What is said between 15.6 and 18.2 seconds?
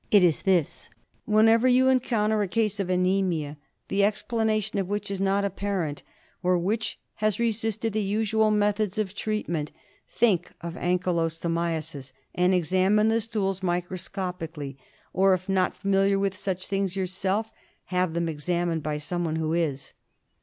familiar with such things yourself, have